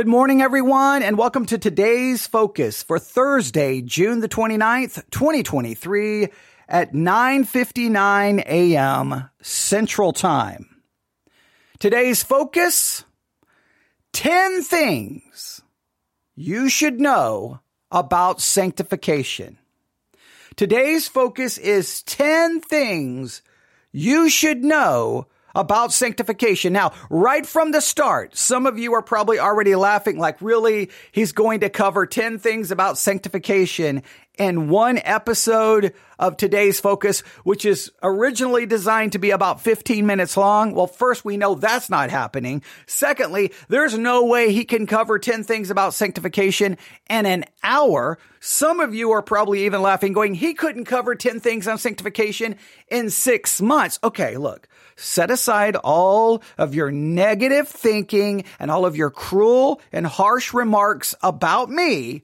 [0.00, 6.28] Good morning, everyone, and welcome to today's focus for Thursday, June the 29th, 2023
[6.70, 9.28] at 9.59 a.m.
[9.42, 10.80] Central Time.
[11.78, 13.04] Today's focus,
[14.14, 15.60] 10 things
[16.34, 17.60] you should know
[17.90, 19.58] about sanctification.
[20.56, 23.42] Today's focus is 10 things
[23.92, 26.72] you should know about sanctification.
[26.72, 30.90] Now, right from the start, some of you are probably already laughing like, really?
[31.12, 34.02] He's going to cover 10 things about sanctification
[34.40, 40.34] in one episode of today's focus, which is originally designed to be about 15 minutes
[40.34, 40.74] long.
[40.74, 42.62] Well, first, we know that's not happening.
[42.86, 46.78] Secondly, there's no way he can cover 10 things about sanctification
[47.10, 48.18] in an hour.
[48.40, 52.56] Some of you are probably even laughing, going, he couldn't cover 10 things on sanctification
[52.88, 53.98] in six months.
[54.02, 54.68] Okay, look,
[55.00, 61.14] set aside all of your negative thinking and all of your cruel and harsh remarks
[61.22, 62.22] about me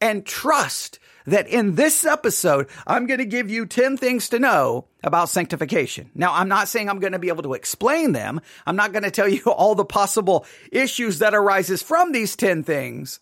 [0.00, 4.86] and trust that in this episode, I'm going to give you 10 things to know
[5.02, 6.10] about sanctification.
[6.14, 8.40] Now, I'm not saying I'm going to be able to explain them.
[8.66, 12.62] I'm not going to tell you all the possible issues that arises from these 10
[12.62, 13.20] things,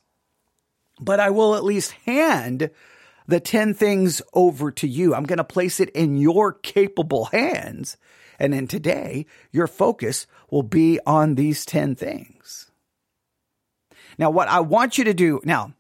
[1.01, 2.71] but I will at least hand
[3.27, 5.15] the 10 things over to you.
[5.15, 7.97] I'm going to place it in your capable hands.
[8.39, 12.71] And then today, your focus will be on these 10 things.
[14.19, 15.73] Now, what I want you to do now,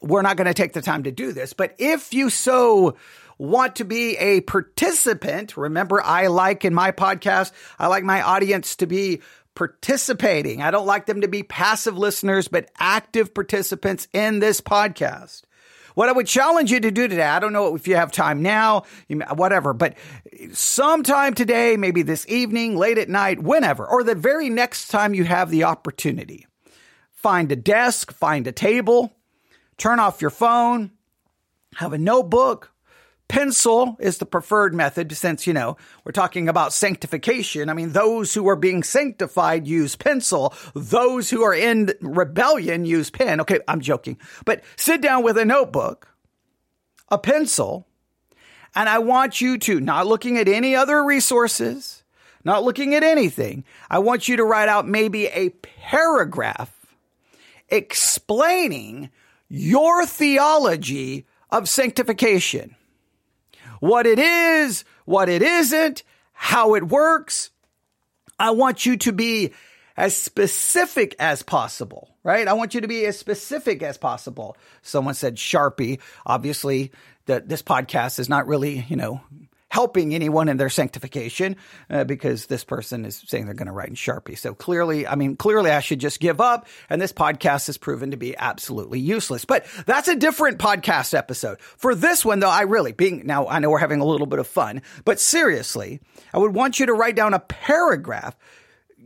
[0.00, 2.96] we're not going to take the time to do this, but if you so
[3.38, 8.76] want to be a participant, remember I like in my podcast, I like my audience
[8.76, 9.20] to be
[9.54, 10.62] participating.
[10.62, 15.42] I don't like them to be passive listeners, but active participants in this podcast.
[15.94, 18.42] What I would challenge you to do today, I don't know if you have time
[18.42, 18.84] now,
[19.34, 19.96] whatever, but
[20.52, 25.24] sometime today, maybe this evening, late at night, whenever, or the very next time you
[25.24, 26.46] have the opportunity,
[27.12, 29.12] find a desk, find a table,
[29.76, 30.92] turn off your phone,
[31.76, 32.72] have a notebook.
[33.30, 37.70] Pencil is the preferred method since, you know, we're talking about sanctification.
[37.70, 40.52] I mean, those who are being sanctified use pencil.
[40.74, 43.40] Those who are in rebellion use pen.
[43.42, 44.18] Okay, I'm joking.
[44.44, 46.08] But sit down with a notebook,
[47.08, 47.86] a pencil,
[48.74, 52.02] and I want you to, not looking at any other resources,
[52.42, 56.74] not looking at anything, I want you to write out maybe a paragraph
[57.68, 59.10] explaining
[59.48, 62.74] your theology of sanctification.
[63.80, 66.02] What it is, what it isn't,
[66.32, 67.50] how it works.
[68.38, 69.52] I want you to be
[69.96, 72.48] as specific as possible, right?
[72.48, 74.56] I want you to be as specific as possible.
[74.82, 76.00] Someone said Sharpie.
[76.24, 76.92] Obviously,
[77.26, 79.20] that this podcast is not really, you know,
[79.70, 81.56] helping anyone in their sanctification
[81.88, 84.36] uh, because this person is saying they're going to write in Sharpie.
[84.36, 86.66] So clearly, I mean, clearly I should just give up.
[86.90, 89.44] And this podcast has proven to be absolutely useless.
[89.44, 91.60] But that's a different podcast episode.
[91.60, 94.38] For this one, though, I really being now I know we're having a little bit
[94.38, 96.00] of fun, but seriously,
[96.34, 98.36] I would want you to write down a paragraph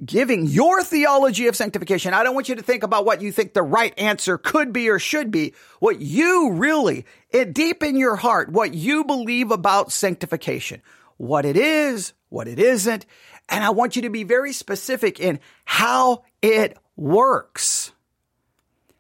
[0.05, 2.15] giving your theology of sanctification.
[2.15, 4.89] I don't want you to think about what you think the right answer could be
[4.89, 5.55] or should be.
[5.79, 10.83] What you really, it deep in your heart, what you believe about sanctification,
[11.17, 13.07] what it is, what it isn't.
[13.49, 17.93] And I want you to be very specific in how it works.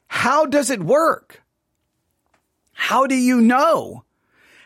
[0.07, 1.43] How does it work?
[2.73, 4.04] How do you know?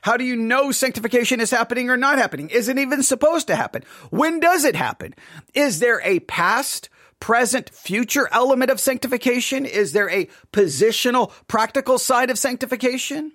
[0.08, 2.48] How do you know sanctification is happening or not happening?
[2.48, 3.84] Is it even supposed to happen?
[4.08, 5.14] When does it happen?
[5.52, 6.88] Is there a past,
[7.20, 9.66] present, future element of sanctification?
[9.66, 13.32] Is there a positional, practical side of sanctification?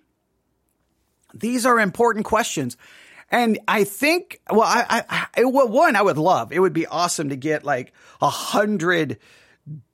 [1.32, 2.76] These are important questions.
[3.30, 7.30] And I think, well, I, I, well, one, I would love, it would be awesome
[7.30, 9.20] to get like a hundred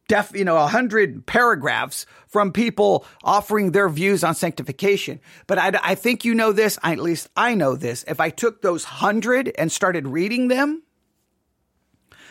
[0.10, 5.22] def, you know, a hundred paragraphs from people offering their views on sanctification.
[5.48, 6.78] But I, I think you know this.
[6.84, 8.04] I, at least I know this.
[8.06, 10.84] If I took those hundred and started reading them,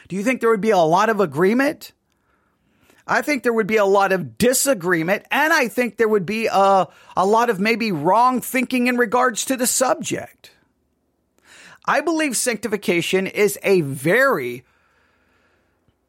[0.09, 1.93] do you think there would be a lot of agreement?
[3.07, 6.47] I think there would be a lot of disagreement, and I think there would be
[6.47, 10.51] a, a lot of maybe wrong thinking in regards to the subject.
[11.87, 14.65] I believe sanctification is a very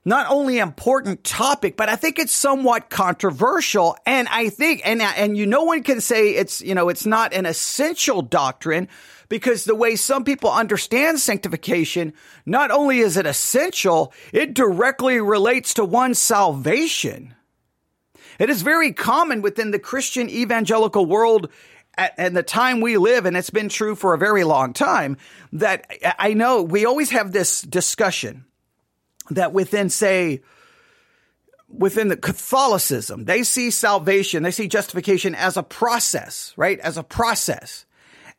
[0.06, 3.98] not only important topic, but I think it's somewhat controversial.
[4.06, 7.34] And I think, and, and you, no one can say it's, you know, it's not
[7.34, 8.88] an essential doctrine
[9.28, 12.14] because the way some people understand sanctification,
[12.46, 17.36] not only is it essential, it directly relates to one's salvation.
[18.40, 21.50] It is very common within the Christian evangelical world
[22.18, 25.18] and the time we live, and it's been true for a very long time,
[25.52, 28.46] that I know we always have this discussion
[29.30, 30.42] that within, say,
[31.70, 36.80] within the Catholicism, they see salvation, they see justification as a process, right?
[36.80, 37.86] As a process.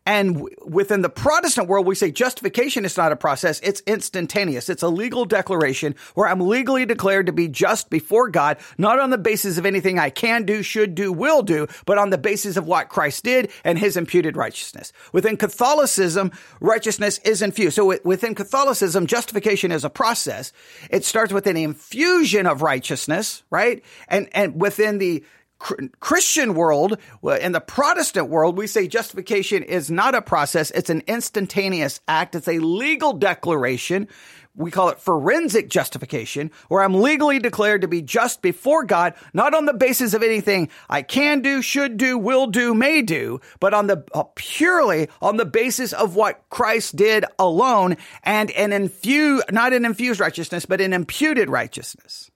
[0.06, 3.61] And w- within the Protestant world, we say justification is not a process.
[3.62, 4.69] It's instantaneous.
[4.69, 9.11] It's a legal declaration where I'm legally declared to be just before God, not on
[9.11, 12.56] the basis of anything I can do, should do, will do, but on the basis
[12.56, 14.93] of what Christ did and his imputed righteousness.
[15.12, 17.76] Within Catholicism, righteousness is infused.
[17.76, 20.52] So within Catholicism, justification is a process.
[20.88, 23.85] It starts with an infusion of righteousness, right?
[24.08, 25.25] And, and within the
[25.60, 30.70] Christian world, in the Protestant world, we say justification is not a process.
[30.70, 32.34] It's an instantaneous act.
[32.34, 34.08] It's a legal declaration.
[34.56, 39.54] We call it forensic justification, where I'm legally declared to be just before God, not
[39.54, 43.74] on the basis of anything I can do, should do, will do, may do, but
[43.74, 49.52] on the uh, purely on the basis of what Christ did alone and an infused,
[49.52, 52.30] not an infused righteousness, but an imputed righteousness.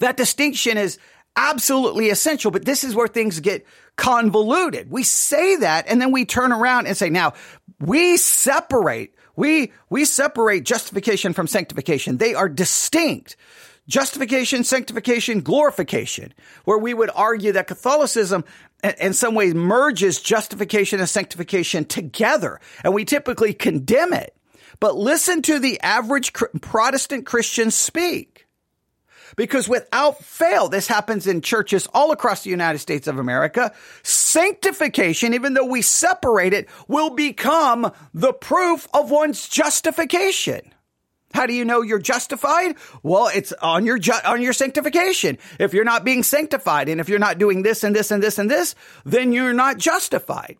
[0.00, 0.98] That distinction is
[1.36, 3.66] absolutely essential, but this is where things get
[3.96, 4.90] convoluted.
[4.90, 7.34] We say that and then we turn around and say, now
[7.80, 12.18] we separate, we, we separate justification from sanctification.
[12.18, 13.36] They are distinct.
[13.86, 16.32] Justification, sanctification, glorification,
[16.64, 18.42] where we would argue that Catholicism
[18.98, 22.60] in some ways merges justification and sanctification together.
[22.82, 24.34] And we typically condemn it.
[24.80, 28.33] But listen to the average Protestant Christian speak.
[29.36, 33.72] Because without fail, this happens in churches all across the United States of America.
[34.02, 40.72] Sanctification, even though we separate it, will become the proof of one's justification.
[41.34, 42.76] How do you know you're justified?
[43.02, 45.38] Well, it's on your ju- on your sanctification.
[45.58, 48.38] If you're not being sanctified and if you're not doing this and this and this
[48.38, 50.58] and this, then you're not justified.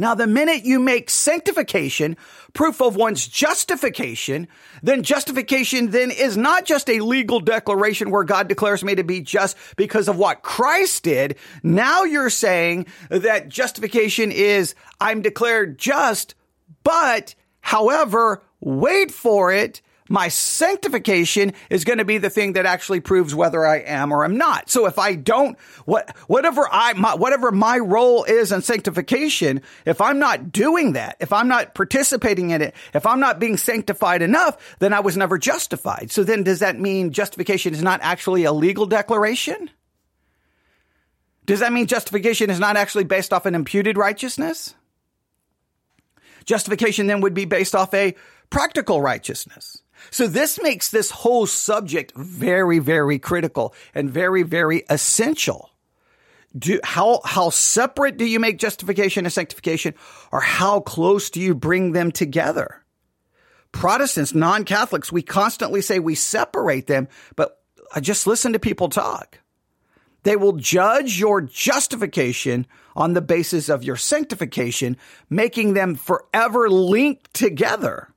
[0.00, 2.16] Now, the minute you make sanctification
[2.54, 4.48] proof of one's justification,
[4.82, 9.20] then justification then is not just a legal declaration where God declares me to be
[9.20, 11.36] just because of what Christ did.
[11.62, 16.34] Now you're saying that justification is I'm declared just,
[16.82, 22.98] but however, wait for it, my sanctification is going to be the thing that actually
[22.98, 24.68] proves whether I am or I'm not.
[24.68, 30.00] So if I don't, what, whatever I, my, whatever my role is in sanctification, if
[30.00, 34.20] I'm not doing that, if I'm not participating in it, if I'm not being sanctified
[34.20, 36.10] enough, then I was never justified.
[36.10, 39.70] So then does that mean justification is not actually a legal declaration?
[41.46, 44.74] Does that mean justification is not actually based off an imputed righteousness?
[46.46, 48.16] Justification then would be based off a
[48.50, 49.82] practical righteousness.
[50.10, 55.70] So this makes this whole subject very, very critical and very, very essential.
[56.58, 59.94] Do, how, how separate do you make justification and sanctification
[60.32, 62.84] or how close do you bring them together?
[63.72, 67.60] Protestants, non-Catholics, we constantly say we separate them, but
[67.94, 69.38] I just listen to people talk.
[70.22, 74.96] They will judge your justification on the basis of your sanctification,
[75.30, 78.12] making them forever linked together.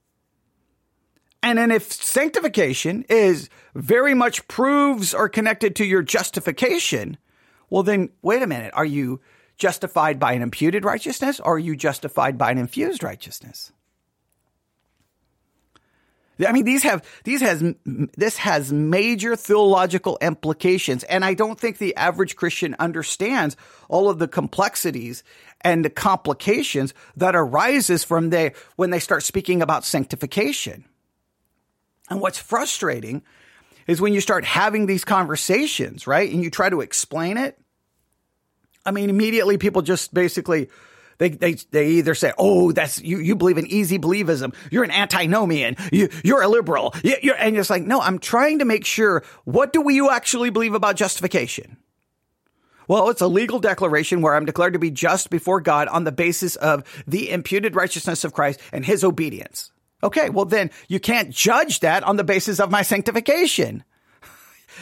[1.43, 7.17] And then if sanctification is very much proves or connected to your justification,
[7.69, 8.71] well, then wait a minute.
[8.73, 9.19] Are you
[9.57, 13.73] justified by an imputed righteousness or are you justified by an infused righteousness?
[16.47, 21.03] I mean, these have, these has, this has major theological implications.
[21.03, 23.55] And I don't think the average Christian understands
[23.89, 25.23] all of the complexities
[25.61, 30.85] and the complications that arises from they, when they start speaking about sanctification.
[32.13, 33.23] And what's frustrating
[33.87, 36.31] is when you start having these conversations, right?
[36.31, 37.57] And you try to explain it.
[38.85, 40.69] I mean, immediately people just basically,
[41.17, 44.53] they, they, they either say, Oh, that's, you, you believe in easy believism.
[44.69, 45.75] You're an antinomian.
[45.91, 46.93] You, you're a liberal.
[47.03, 50.51] You, you're, and it's like, no, I'm trying to make sure, what do you actually
[50.51, 51.77] believe about justification?
[52.87, 56.11] Well, it's a legal declaration where I'm declared to be just before God on the
[56.11, 59.71] basis of the imputed righteousness of Christ and his obedience.
[60.03, 63.83] Okay, well then you can't judge that on the basis of my sanctification.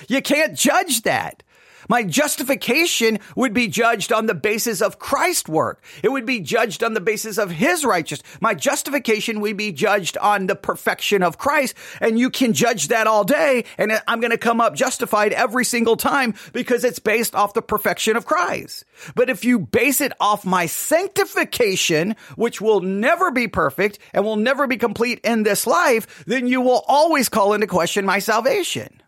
[0.07, 1.43] You can't judge that.
[1.89, 5.83] My justification would be judged on the basis of Christ's work.
[6.03, 8.37] It would be judged on the basis of his righteousness.
[8.39, 11.75] My justification would be judged on the perfection of Christ.
[11.99, 13.65] And you can judge that all day.
[13.77, 17.61] And I'm going to come up justified every single time because it's based off the
[17.61, 18.85] perfection of Christ.
[19.15, 24.35] But if you base it off my sanctification, which will never be perfect and will
[24.35, 29.00] never be complete in this life, then you will always call into question my salvation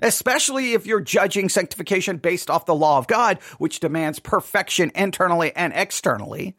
[0.00, 5.54] especially if you're judging sanctification based off the law of God, which demands perfection internally
[5.54, 6.56] and externally.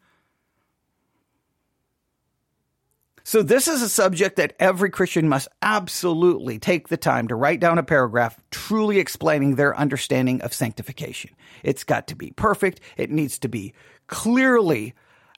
[3.24, 7.60] So this is a subject that every Christian must absolutely take the time to write
[7.60, 11.30] down a paragraph truly explaining their understanding of sanctification.
[11.62, 12.80] It's got to be perfect.
[12.96, 13.74] It needs to be
[14.08, 14.94] clearly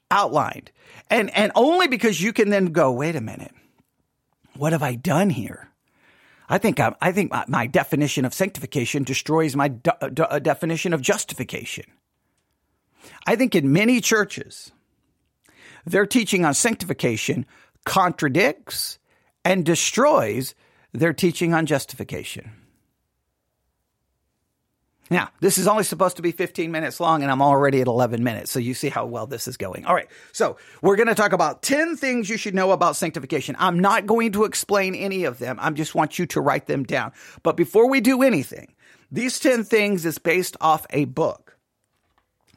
[0.09, 0.71] outlined.
[1.11, 3.53] And, and only because you can then go, wait a minute.
[4.55, 5.69] What have I done here?
[6.47, 10.93] I think I, I think my, my, definition of sanctification destroys my de- uh, definition
[10.93, 11.85] of justification.
[13.25, 14.71] I think in many churches,
[15.85, 17.45] their teaching on sanctification
[17.85, 18.99] contradicts
[19.43, 20.55] and destroys
[20.91, 22.51] their teaching on justification.
[25.11, 28.23] Now, this is only supposed to be 15 minutes long and I'm already at 11
[28.23, 28.51] minutes.
[28.51, 29.85] So you see how well this is going.
[29.85, 30.07] All right.
[30.31, 33.55] So we're going to talk about 10 things you should know about sanctification.
[33.59, 35.57] I'm not going to explain any of them.
[35.61, 37.11] I just want you to write them down.
[37.43, 38.73] But before we do anything,
[39.11, 41.57] these 10 things is based off a book.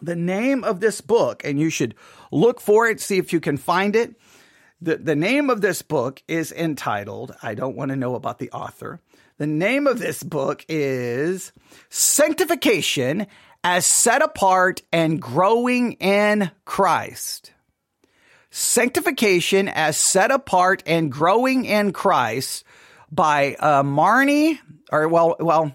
[0.00, 1.94] The name of this book, and you should
[2.32, 4.14] look for it, see if you can find it.
[4.80, 8.50] The, the name of this book is entitled, I don't want to know about the
[8.52, 9.00] author.
[9.38, 11.52] The name of this book is
[11.90, 13.28] Sanctification
[13.62, 17.52] as Set Apart and Growing in Christ.
[18.50, 22.64] Sanctification as Set Apart and Growing in Christ
[23.12, 24.58] by uh, Marny,
[24.90, 25.70] or well, well,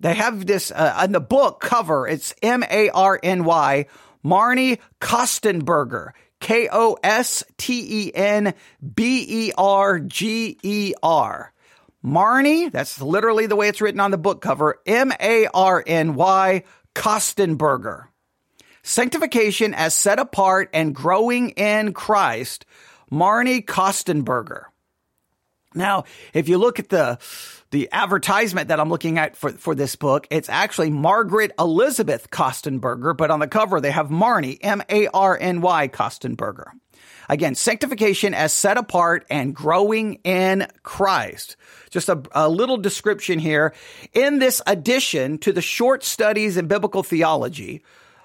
[0.00, 2.08] they have this uh, on the book cover.
[2.08, 3.86] It's M A R N Y,
[4.24, 6.08] Marny Kostenberger.
[6.40, 11.52] K O S T E N B E R G E R.
[12.02, 16.14] Marny, that's literally the way it's written on the book cover, M A R N
[16.14, 16.64] Y
[16.94, 18.06] Kostenberger.
[18.82, 22.64] Sanctification as set apart and growing in Christ,
[23.10, 24.64] Marny Kostenberger.
[25.74, 27.18] Now, if you look at the
[27.70, 33.16] the advertisement that I'm looking at for, for this book, it's actually Margaret Elizabeth Kostenberger,
[33.16, 36.70] but on the cover they have Marny, M-A-R-N-Y Kostenberger.
[37.30, 41.54] Again, sanctification as set apart and growing in Christ.
[41.88, 43.72] Just a, a, little description here.
[44.12, 47.84] In this addition to the short studies in biblical theology,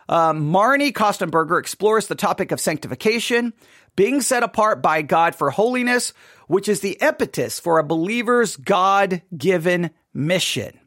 [0.09, 3.53] um, Marny Kostenberger explores the topic of sanctification,
[3.95, 6.11] being set apart by God for holiness,
[6.47, 10.79] which is the impetus for a believer's God given mission.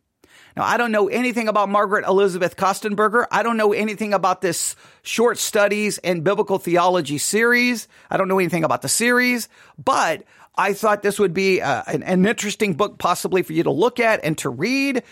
[0.59, 3.27] Now, I don't know anything about Margaret Elizabeth Kostenberger.
[3.31, 7.87] I don't know anything about this short studies and biblical theology series.
[8.11, 9.49] I don't know anything about the series,
[9.83, 10.25] but
[10.57, 14.01] I thought this would be uh, an, an, interesting book possibly for you to look
[14.01, 15.05] at and to read.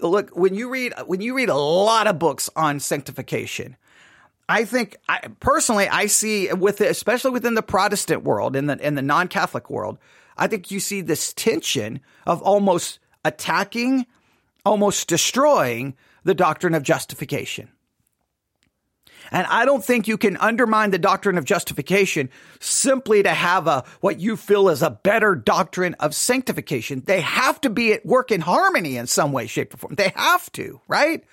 [0.00, 3.76] Look, when you read, when you read a lot of books on sanctification,
[4.48, 8.94] I think I, personally, I see with especially within the Protestant world in the in
[8.94, 9.98] the non-Catholic world,
[10.38, 14.06] I think you see this tension of almost attacking,
[14.64, 17.68] almost destroying the doctrine of justification.
[19.30, 22.30] And I don't think you can undermine the doctrine of justification
[22.60, 27.02] simply to have a, what you feel is a better doctrine of sanctification.
[27.04, 29.94] They have to be at work in harmony in some way, shape, or form.
[29.94, 31.24] They have to, right?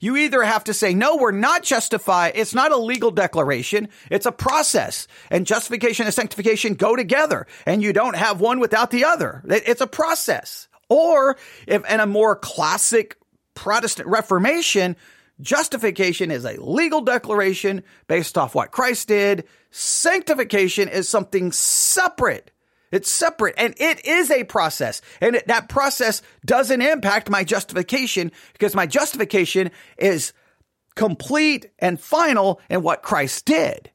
[0.00, 2.32] You either have to say, no, we're not justified.
[2.34, 3.88] It's not a legal declaration.
[4.10, 8.90] It's a process and justification and sanctification go together and you don't have one without
[8.90, 9.42] the other.
[9.46, 10.68] It's a process.
[10.88, 11.36] Or
[11.66, 13.16] if in a more classic
[13.54, 14.96] Protestant Reformation,
[15.40, 19.44] justification is a legal declaration based off what Christ did.
[19.70, 22.50] Sanctification is something separate
[22.94, 25.02] it's separate and it is a process.
[25.20, 30.32] And it, that process doesn't impact my justification because my justification is
[30.94, 33.90] complete and final in what Christ did.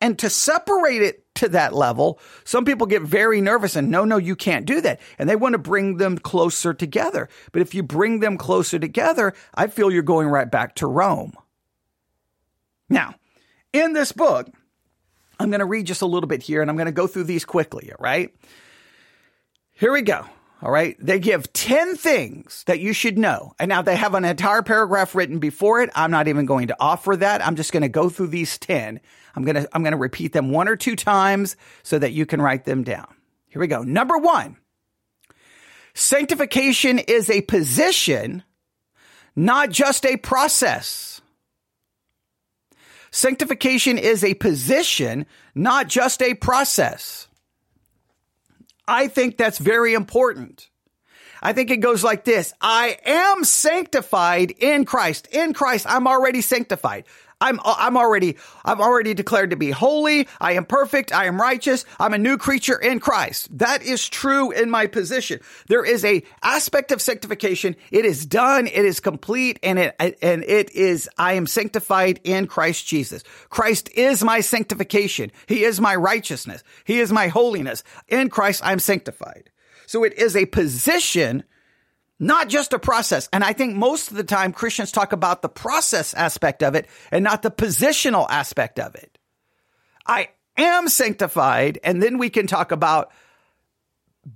[0.00, 4.16] And to separate it to that level, some people get very nervous and no, no,
[4.16, 5.00] you can't do that.
[5.18, 7.28] And they want to bring them closer together.
[7.52, 11.32] But if you bring them closer together, I feel you're going right back to Rome.
[12.88, 13.14] Now,
[13.72, 14.48] in this book,
[15.38, 17.24] I'm going to read just a little bit here and I'm going to go through
[17.24, 18.34] these quickly, all right?
[19.72, 20.26] Here we go.
[20.62, 20.96] All right.
[20.98, 23.54] They give 10 things that you should know.
[23.58, 25.90] And now they have an entire paragraph written before it.
[25.94, 27.44] I'm not even going to offer that.
[27.44, 29.00] I'm just going to go through these 10.
[29.34, 32.26] I'm going to, I'm going to repeat them one or two times so that you
[32.26, 33.06] can write them down.
[33.48, 33.82] Here we go.
[33.82, 34.56] Number one.
[35.94, 38.44] Sanctification is a position,
[39.34, 41.20] not just a process.
[43.10, 47.26] Sanctification is a position, not just a process.
[48.86, 50.68] I think that's very important.
[51.42, 52.52] I think it goes like this.
[52.60, 55.28] I am sanctified in Christ.
[55.32, 57.04] In Christ, I'm already sanctified.
[57.40, 60.28] I'm uh, I'm already I'm already declared to be holy.
[60.40, 61.12] I am perfect.
[61.12, 61.84] I am righteous.
[61.98, 63.56] I'm a new creature in Christ.
[63.58, 65.40] That is true in my position.
[65.68, 67.76] There is a aspect of sanctification.
[67.90, 68.66] It is done.
[68.66, 71.08] It is complete, and it and it is.
[71.16, 73.22] I am sanctified in Christ Jesus.
[73.48, 75.32] Christ is my sanctification.
[75.46, 76.62] He is my righteousness.
[76.84, 77.82] He is my holiness.
[78.08, 79.50] In Christ, I'm sanctified.
[79.86, 81.44] So it is a position
[82.20, 83.28] not just a process.
[83.32, 86.86] And I think most of the time Christians talk about the process aspect of it
[87.10, 89.18] and not the positional aspect of it.
[90.06, 93.10] I am sanctified, and then we can talk about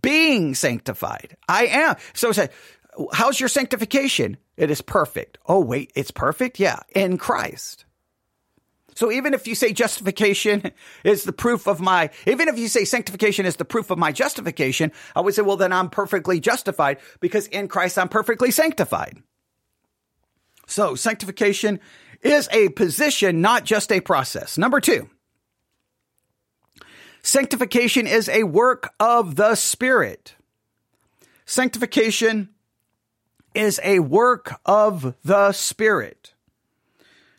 [0.02, 1.36] being sanctified.
[1.46, 1.96] I am.
[2.14, 2.48] So say,
[3.12, 4.38] how's your sanctification?
[4.56, 5.38] It is perfect.
[5.46, 6.58] Oh, wait, it's perfect?
[6.58, 7.84] Yeah, in Christ.
[8.94, 10.72] So even if you say justification
[11.04, 14.12] is the proof of my, even if you say sanctification is the proof of my
[14.12, 19.22] justification, I would say, well, then I'm perfectly justified because in Christ I'm perfectly sanctified.
[20.66, 21.80] So sanctification
[22.22, 24.56] is a position, not just a process.
[24.56, 25.10] Number two,
[27.22, 30.34] sanctification is a work of the Spirit.
[31.44, 32.48] Sanctification
[33.54, 36.33] is a work of the Spirit.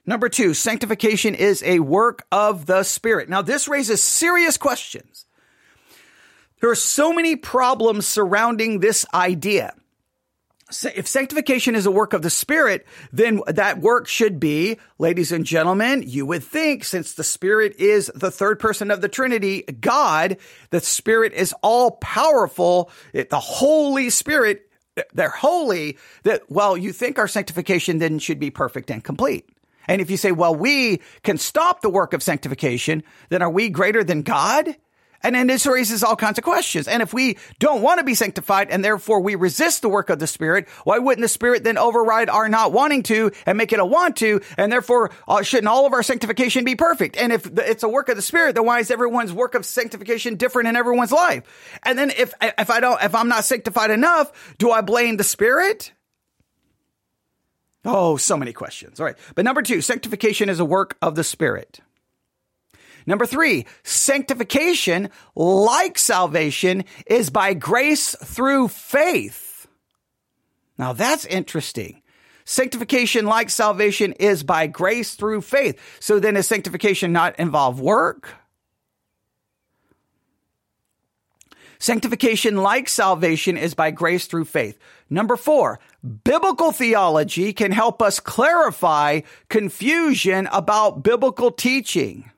[0.06, 3.28] Number two, sanctification is a work of the Spirit.
[3.28, 5.26] Now, this raises serious questions.
[6.62, 9.74] There are so many problems surrounding this idea.
[10.96, 15.46] If sanctification is a work of the Spirit, then that work should be, ladies and
[15.46, 20.38] gentlemen, you would think since the Spirit is the third person of the Trinity, God,
[20.72, 24.68] the Spirit is all powerful, the Holy Spirit,
[25.14, 29.48] they're holy, that, well, you think our sanctification then should be perfect and complete.
[29.88, 33.70] And if you say, well, we can stop the work of sanctification, then are we
[33.70, 34.76] greater than God?
[35.26, 36.88] And then this raises all kinds of questions.
[36.88, 40.20] And if we don't want to be sanctified and therefore we resist the work of
[40.20, 43.80] the Spirit, why wouldn't the Spirit then override our not wanting to and make it
[43.80, 44.42] a want to?
[44.56, 47.18] And therefore, uh, shouldn't all of our sanctification be perfect?
[47.18, 50.36] And if it's a work of the Spirit, then why is everyone's work of sanctification
[50.36, 51.44] different in everyone's life?
[51.82, 55.24] And then if, if I don't, if I'm not sanctified enough, do I blame the
[55.24, 55.92] Spirit?
[57.86, 59.00] Oh, so many questions.
[59.00, 59.18] All right.
[59.36, 61.80] But number two, sanctification is a work of the Spirit.
[63.06, 69.68] Number three, sanctification, like salvation, is by grace through faith.
[70.78, 72.02] Now that's interesting.
[72.46, 75.80] Sanctification, like salvation, is by grace through faith.
[76.00, 78.34] So then is sanctification not involve work?
[81.86, 84.80] Sanctification, like salvation, is by grace through faith.
[85.08, 85.80] Number four,
[86.24, 92.32] biblical theology can help us clarify confusion about biblical teaching.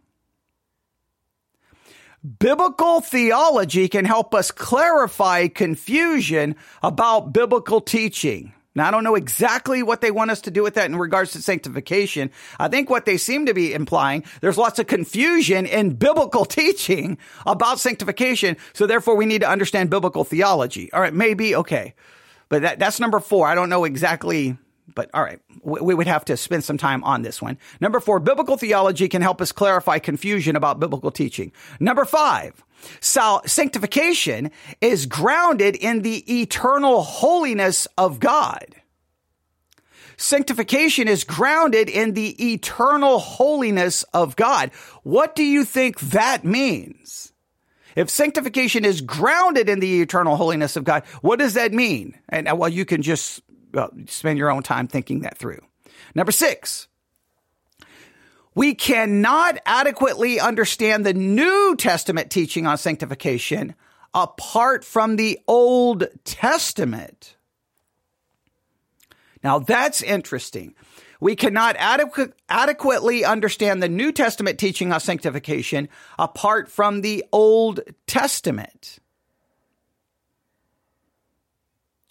[2.39, 8.51] Biblical theology can help us clarify confusion about biblical teaching.
[8.77, 11.31] Now, I don't know exactly what they want us to do with that in regards
[11.31, 12.29] to sanctification.
[12.59, 17.17] I think what they seem to be implying, there's lots of confusion in biblical teaching
[17.47, 18.55] about sanctification.
[18.73, 20.93] So therefore we need to understand biblical theology.
[20.93, 21.13] All right.
[21.13, 21.55] Maybe.
[21.55, 21.95] Okay.
[22.49, 23.47] But that, that's number four.
[23.47, 24.55] I don't know exactly,
[24.93, 25.39] but all right.
[25.63, 27.57] We, would have to spend some time on this one.
[27.81, 31.51] Number four, biblical theology can help us clarify confusion about biblical teaching.
[31.79, 32.63] Number five,
[32.99, 38.65] so sanctification is grounded in the eternal holiness of God.
[40.17, 44.71] Sanctification is grounded in the eternal holiness of God.
[45.03, 47.31] What do you think that means?
[47.95, 52.17] If sanctification is grounded in the eternal holiness of God, what does that mean?
[52.29, 53.41] And uh, well, you can just
[53.73, 55.59] well, spend your own time thinking that through.
[56.15, 56.87] Number six,
[58.55, 63.75] we cannot adequately understand the New Testament teaching on sanctification
[64.13, 67.35] apart from the Old Testament.
[69.43, 70.73] Now that's interesting.
[71.19, 77.81] We cannot adequ- adequately understand the New Testament teaching on sanctification apart from the Old
[78.05, 78.99] Testament.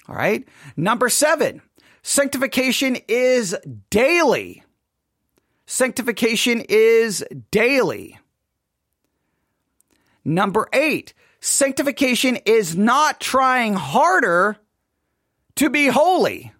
[0.08, 0.46] All right.
[0.76, 1.62] Number seven,
[2.02, 3.56] sanctification is
[3.90, 4.62] daily.
[5.66, 8.18] Sanctification is daily.
[10.24, 14.56] Number eight, sanctification is not trying harder
[15.56, 16.52] to be holy.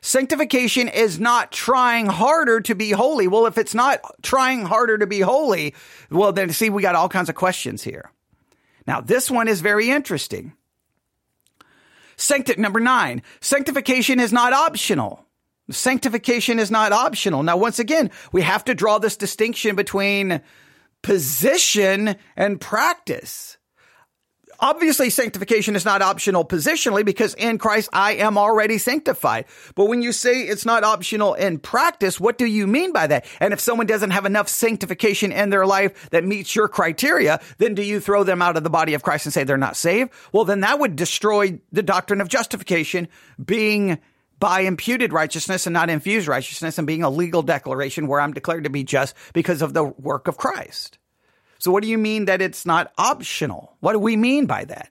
[0.00, 3.28] Sanctification is not trying harder to be holy.
[3.28, 5.74] Well, if it's not trying harder to be holy,
[6.10, 8.12] well, then see, we got all kinds of questions here.
[8.86, 10.52] Now, this one is very interesting.
[12.18, 15.24] Sancti- number nine, sanctification is not optional.
[15.70, 17.42] Sanctification is not optional.
[17.42, 20.40] Now, once again, we have to draw this distinction between
[21.02, 23.57] position and practice.
[24.60, 29.44] Obviously, sanctification is not optional positionally because in Christ I am already sanctified.
[29.76, 33.24] But when you say it's not optional in practice, what do you mean by that?
[33.38, 37.74] And if someone doesn't have enough sanctification in their life that meets your criteria, then
[37.74, 40.10] do you throw them out of the body of Christ and say they're not saved?
[40.32, 43.06] Well, then that would destroy the doctrine of justification
[43.42, 43.98] being
[44.40, 48.64] by imputed righteousness and not infused righteousness and being a legal declaration where I'm declared
[48.64, 50.98] to be just because of the work of Christ.
[51.58, 53.76] So what do you mean that it's not optional?
[53.80, 54.90] What do we mean by that?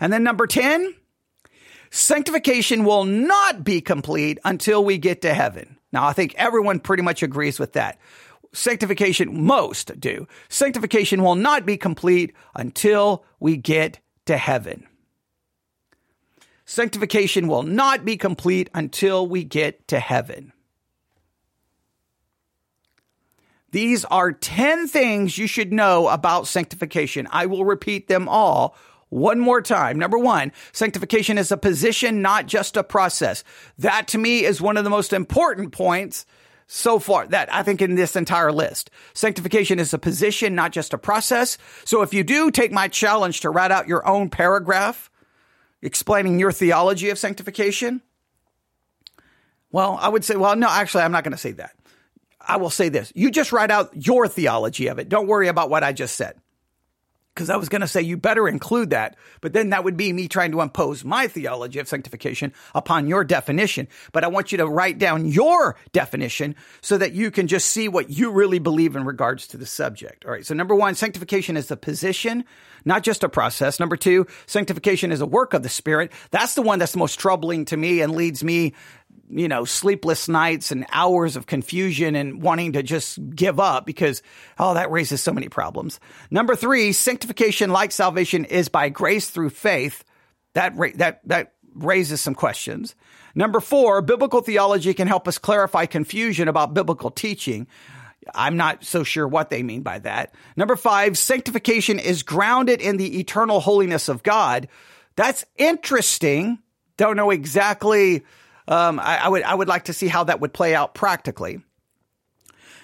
[0.00, 0.94] And then number 10,
[1.90, 5.76] sanctification will not be complete until we get to heaven.
[5.92, 7.98] Now, I think everyone pretty much agrees with that.
[8.52, 10.26] Sanctification, most do.
[10.48, 14.86] Sanctification will not be complete until we get to heaven.
[16.64, 20.52] Sanctification will not be complete until we get to heaven.
[23.70, 27.28] These are 10 things you should know about sanctification.
[27.30, 28.76] I will repeat them all
[29.10, 29.98] one more time.
[29.98, 33.44] Number one, sanctification is a position, not just a process.
[33.78, 36.26] That to me is one of the most important points
[36.66, 38.90] so far that I think in this entire list.
[39.14, 41.56] Sanctification is a position, not just a process.
[41.84, 45.10] So if you do take my challenge to write out your own paragraph
[45.80, 48.02] explaining your theology of sanctification,
[49.70, 51.72] well, I would say, well, no, actually, I'm not going to say that.
[52.40, 53.12] I will say this.
[53.14, 55.08] You just write out your theology of it.
[55.08, 56.40] Don't worry about what I just said.
[57.34, 60.12] Because I was going to say you better include that, but then that would be
[60.12, 63.86] me trying to impose my theology of sanctification upon your definition.
[64.10, 67.86] But I want you to write down your definition so that you can just see
[67.86, 70.24] what you really believe in regards to the subject.
[70.24, 70.44] All right.
[70.44, 72.44] So number one, sanctification is a position,
[72.84, 73.78] not just a process.
[73.78, 76.10] Number two, sanctification is a work of the Spirit.
[76.32, 78.74] That's the one that's most troubling to me and leads me
[79.30, 84.22] you know, sleepless nights and hours of confusion and wanting to just give up because,
[84.58, 86.00] oh, that raises so many problems.
[86.30, 90.04] Number three, sanctification, like salvation, is by grace through faith.
[90.54, 92.94] That, ra- that, that raises some questions.
[93.34, 97.66] Number four, biblical theology can help us clarify confusion about biblical teaching.
[98.34, 100.34] I'm not so sure what they mean by that.
[100.56, 104.68] Number five, sanctification is grounded in the eternal holiness of God.
[105.16, 106.58] That's interesting.
[106.96, 108.24] Don't know exactly
[108.68, 111.60] um, I, I would I would like to see how that would play out practically.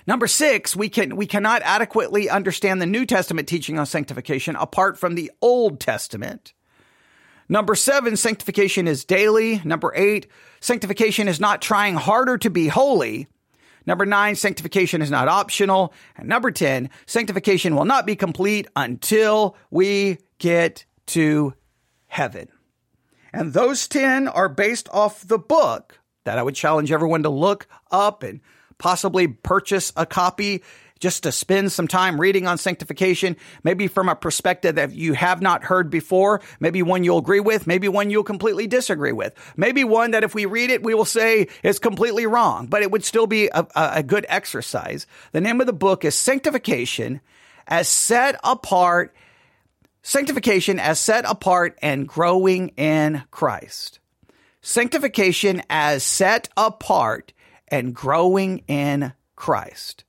[0.07, 4.99] Number six, we can we cannot adequately understand the New Testament teaching on sanctification apart
[4.99, 6.53] from the Old Testament.
[7.49, 9.61] Number seven, sanctification is daily.
[9.65, 10.27] Number eight,
[10.61, 13.29] sanctification is not trying harder to be holy.
[13.87, 15.93] Number nine, sanctification is not optional.
[16.17, 21.53] And number 10, sanctification will not be complete until we get to
[22.07, 22.49] heaven.
[23.35, 27.67] And those 10 are based off the book that I would challenge everyone to look
[27.91, 28.41] up and
[28.79, 30.63] possibly purchase a copy
[31.01, 35.43] just to spend some time reading on sanctification, maybe from a perspective that you have
[35.43, 39.83] not heard before, maybe one you'll agree with, maybe one you'll completely disagree with, maybe
[39.83, 43.05] one that if we read it, we will say is completely wrong, but it would
[43.05, 45.07] still be a, a good exercise.
[45.33, 47.21] The name of the book is Sanctification
[47.67, 49.15] as Set Apart
[50.07, 54.01] Sanctification as set apart and growing in Christ.
[54.61, 57.33] Sanctification as set apart
[57.69, 60.05] and growing in Christ.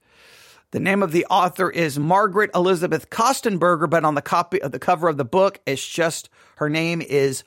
[0.71, 4.79] The name of the author is Margaret Elizabeth Kostenberger, but on the copy of the
[4.79, 7.45] cover of the book, it's just her name is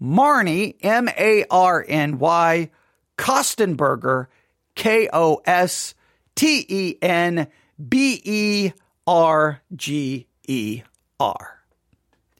[0.00, 2.70] Marny, M A R N Y,
[3.18, 4.28] Kostenberger,
[4.74, 5.94] K O S
[6.36, 7.48] T E N
[7.86, 8.72] B E
[9.06, 10.82] R G E
[11.20, 11.61] R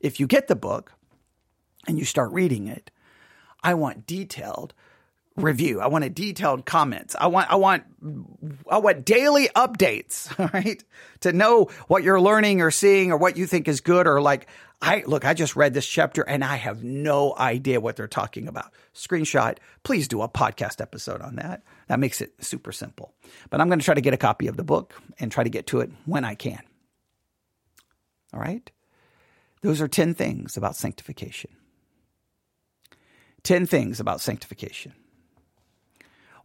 [0.02, 0.92] if you get the book
[1.86, 2.90] and you start reading it,
[3.62, 4.74] I want detailed
[5.36, 5.80] review.
[5.80, 7.16] I want a detailed comments.
[7.18, 7.84] I want I want
[8.70, 10.82] I want daily updates, right?
[11.20, 14.48] To know what you're learning or seeing or what you think is good or like
[14.82, 18.48] I look, I just read this chapter and I have no idea what they're talking
[18.48, 18.72] about.
[18.94, 21.62] Screenshot, please do a podcast episode on that.
[21.86, 23.14] That makes it super simple.
[23.48, 25.50] But I'm going to try to get a copy of the book and try to
[25.50, 26.60] get to it when I can.
[28.34, 28.68] All right?
[29.62, 31.50] Those are 10 things about sanctification.
[33.44, 34.92] 10 things about sanctification.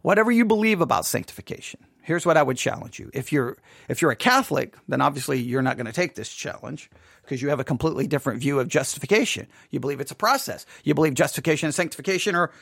[0.02, 3.10] Whatever you believe about sanctification, here's what I would challenge you.
[3.12, 3.56] If you're
[3.88, 6.88] if you're a Catholic, then obviously you're not going to take this challenge
[7.22, 9.48] because you have a completely different view of justification.
[9.70, 10.66] You believe it's a process.
[10.84, 12.52] You believe justification and sanctification are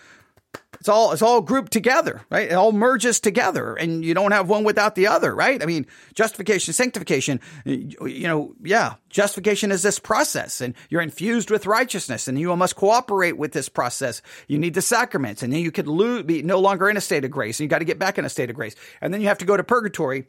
[0.87, 2.49] it's all it's all grouped together, right?
[2.49, 5.61] It all merges together, and you don't have one without the other, right?
[5.61, 11.67] I mean, justification, sanctification, you know, yeah, justification is this process, and you're infused with
[11.67, 14.23] righteousness, and you must cooperate with this process.
[14.47, 17.25] You need the sacraments, and then you could lose, be no longer in a state
[17.25, 19.21] of grace, and you got to get back in a state of grace, and then
[19.21, 20.27] you have to go to purgatory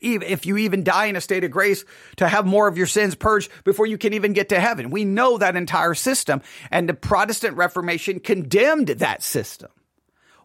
[0.00, 1.84] if you even die in a state of grace
[2.16, 4.90] to have more of your sins purged before you can even get to heaven.
[4.90, 9.70] We know that entire system and the Protestant Reformation condemned that system.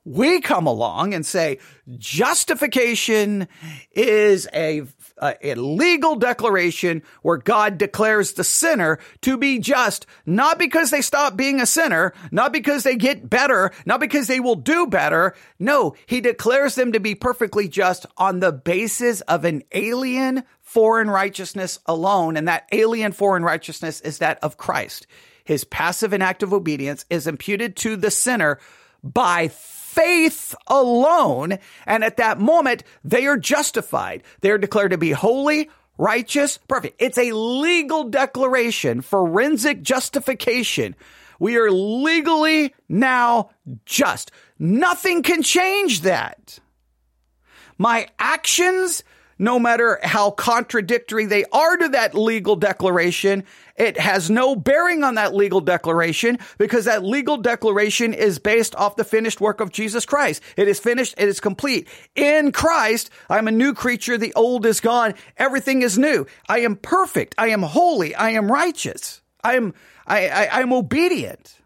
[0.05, 1.57] We come along and say
[1.97, 3.47] justification
[3.91, 4.83] is a,
[5.21, 11.37] a, legal declaration where God declares the sinner to be just, not because they stop
[11.37, 15.35] being a sinner, not because they get better, not because they will do better.
[15.59, 21.09] No, he declares them to be perfectly just on the basis of an alien foreign
[21.09, 22.37] righteousness alone.
[22.37, 25.07] And that alien foreign righteousness is that of Christ.
[25.45, 28.59] His passive and active obedience is imputed to the sinner
[29.03, 29.47] by
[29.95, 31.57] faith alone.
[31.85, 34.23] And at that moment, they are justified.
[34.41, 37.01] They are declared to be holy, righteous, perfect.
[37.01, 40.95] It's a legal declaration, forensic justification.
[41.39, 43.49] We are legally now
[43.85, 44.31] just.
[44.59, 46.59] Nothing can change that.
[47.77, 49.03] My actions
[49.37, 53.43] no matter how contradictory they are to that legal declaration,
[53.75, 58.95] it has no bearing on that legal declaration because that legal declaration is based off
[58.95, 60.41] the finished work of Jesus Christ.
[60.55, 61.15] It is finished.
[61.17, 61.87] It is complete.
[62.15, 64.17] In Christ, I'm a new creature.
[64.17, 65.15] The old is gone.
[65.37, 66.25] Everything is new.
[66.47, 67.35] I am perfect.
[67.37, 68.15] I am holy.
[68.15, 69.21] I am righteous.
[69.43, 69.73] I am,
[70.07, 71.59] I, I, I'm obedient.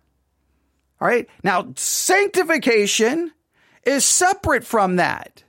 [0.99, 1.29] All right.
[1.43, 3.31] Now, sanctification
[3.83, 5.43] is separate from that.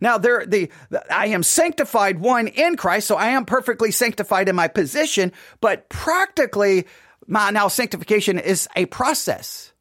[0.00, 0.70] Now there, the,
[1.10, 5.88] I am sanctified one in Christ, so I am perfectly sanctified in my position, but
[5.88, 6.86] practically
[7.26, 9.72] my now sanctification is a process.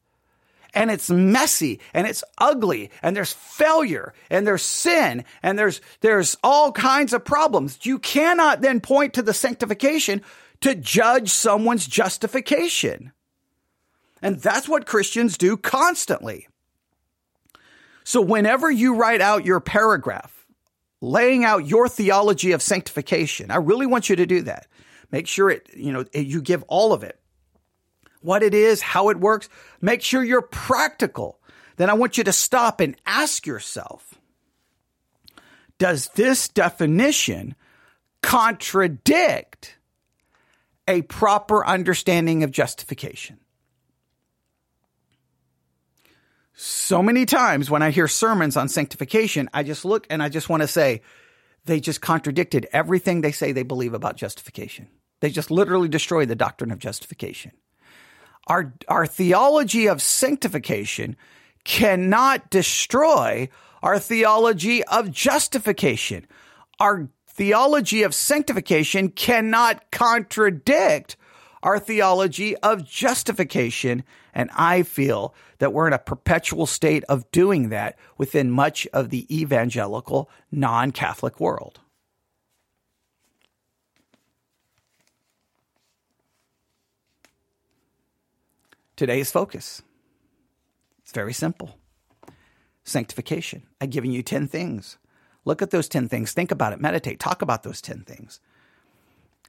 [0.73, 6.35] And it's messy and it's ugly and there's failure and there's sin and there's, there's
[6.43, 7.79] all kinds of problems.
[7.83, 10.21] You cannot then point to the sanctification
[10.61, 13.13] to judge someone's justification.
[14.21, 16.47] And that's what Christians do constantly.
[18.05, 20.45] So whenever you write out your paragraph,
[21.01, 24.67] laying out your theology of sanctification, I really want you to do that.
[25.11, 27.19] Make sure it, you know, you give all of it.
[28.21, 29.49] What it is, how it works.
[29.81, 31.39] Make sure you're practical.
[31.77, 34.13] Then I want you to stop and ask yourself,
[35.79, 37.55] does this definition
[38.21, 39.77] contradict
[40.87, 43.39] a proper understanding of justification?
[46.55, 50.49] So many times when I hear sermons on sanctification, I just look and I just
[50.49, 51.01] want to say,
[51.65, 54.87] they just contradicted everything they say they believe about justification.
[55.19, 57.51] They just literally destroy the doctrine of justification.
[58.47, 61.17] Our, our theology of sanctification
[61.63, 63.49] cannot destroy
[63.81, 66.25] our theology of justification.
[66.79, 71.17] Our theology of sanctification cannot contradict
[71.65, 74.03] our theology of justification.
[74.33, 79.09] And I feel that we're in a perpetual state of doing that within much of
[79.09, 81.79] the evangelical non Catholic world.
[88.95, 89.81] Today's focus.
[90.99, 91.77] It's very simple.
[92.83, 93.63] Sanctification.
[93.81, 94.97] I've given you 10 things.
[95.43, 96.31] Look at those 10 things.
[96.31, 96.79] Think about it.
[96.79, 97.19] Meditate.
[97.19, 98.39] Talk about those 10 things.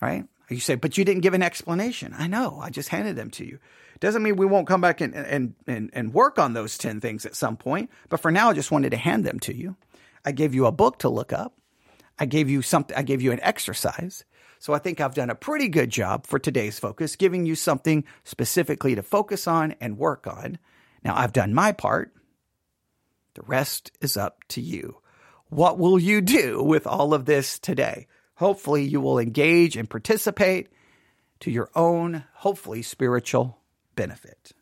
[0.00, 0.24] Right?
[0.48, 2.14] You say, but you didn't give an explanation.
[2.16, 2.60] I know.
[2.62, 3.58] I just handed them to you.
[3.98, 7.26] Doesn't mean we won't come back and, and, and, and work on those 10 things
[7.26, 7.90] at some point.
[8.08, 9.76] But for now, I just wanted to hand them to you.
[10.24, 11.54] I gave you a book to look up.
[12.18, 12.96] I gave you something.
[12.96, 14.24] I gave you an exercise.
[14.58, 18.04] So I think I've done a pretty good job for today's focus, giving you something
[18.24, 20.58] specifically to focus on and work on.
[21.04, 22.12] Now I've done my part.
[23.34, 24.96] The rest is up to you.
[25.48, 28.06] What will you do with all of this today?
[28.36, 30.68] Hopefully, you will engage and participate
[31.40, 33.58] to your own, hopefully, spiritual
[33.94, 34.52] benefit.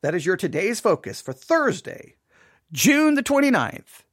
[0.00, 2.14] That is your today's focus for Thursday,
[2.70, 4.04] June the 29th,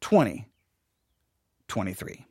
[0.00, 2.26] 2023.